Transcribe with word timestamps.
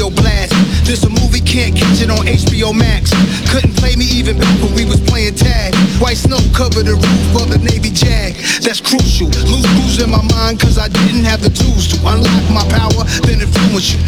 radio 0.00 0.10
blast. 0.10 0.52
This 0.84 1.04
a 1.04 1.10
movie, 1.10 1.40
can't 1.40 1.74
catch 1.74 2.02
it 2.02 2.10
on 2.10 2.26
HBO 2.26 2.72
Max. 2.72 3.10
Couldn't 3.50 3.76
play 3.76 3.96
me 3.96 4.04
even 4.04 4.38
back 4.38 4.54
when 4.62 4.74
we 4.74 4.84
was 4.84 5.00
playing 5.00 5.34
tag. 5.34 5.74
White 6.00 6.16
snow 6.16 6.38
covered 6.52 6.86
the 6.86 6.94
roof 6.94 7.34
of 7.36 7.48
the 7.50 7.58
Navy 7.58 7.90
Jag. 7.90 8.34
That's 8.62 8.80
crucial. 8.80 9.28
Lose 9.48 9.66
clues 9.66 10.02
in 10.02 10.10
my 10.10 10.22
mind, 10.34 10.60
cause 10.60 10.78
I 10.78 10.88
didn't 10.88 11.24
have 11.24 11.40
the 11.40 11.50
tools 11.50 11.88
to 11.92 11.96
unlock 12.06 12.46
my 12.50 12.64
power, 12.68 13.04
then 13.26 13.40
influence 13.40 13.94
you. 13.94 14.00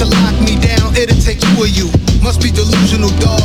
To 0.00 0.04
lock 0.04 0.36
me 0.40 0.56
down, 0.60 0.94
it'll 0.96 1.20
take 1.22 1.40
two 1.40 1.62
of 1.62 1.70
you. 1.70 1.88
Must 2.22 2.40
be 2.40 2.50
delusional, 2.50 3.10
dog. 3.20 3.35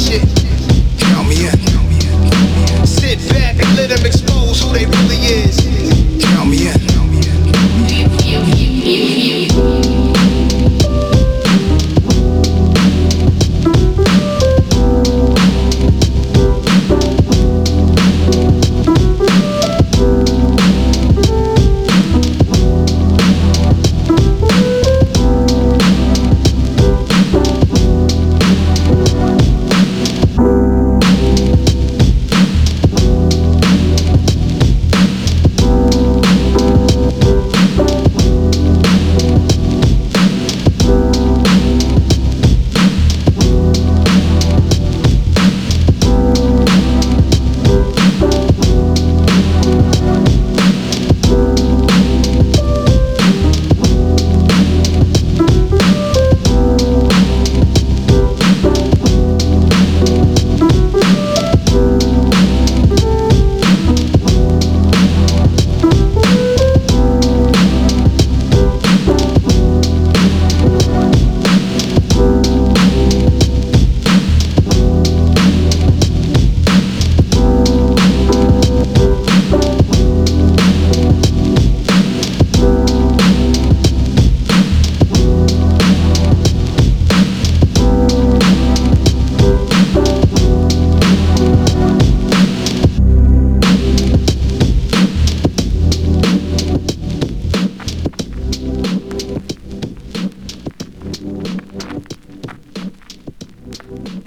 Shit. 0.00 0.22
Count 0.98 1.28
me 1.28 1.46
in. 1.46 2.86
Sit 2.86 3.18
back 3.32 3.56
and 3.60 3.76
let 3.76 3.90
them 3.90 4.06
expose 4.06 4.62
who 4.62 4.72
they 4.72 4.86
really 4.86 5.20
is. 5.44 5.59